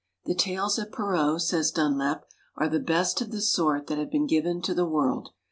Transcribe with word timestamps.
'The 0.25 0.33
tales 0.33 0.79
of 0.79 0.91
Perrault,' 0.91 1.43
says 1.43 1.69
Dunlop,' 1.69 2.25
are 2.57 2.67
the 2.67 2.79
best 2.79 3.21
of 3.21 3.29
the 3.29 3.39
sort 3.39 3.85
that 3.85 3.99
have 3.99 4.09
been 4.09 4.25
given 4.25 4.59
to 4.63 4.73
the 4.73 4.87
world. 4.87 5.29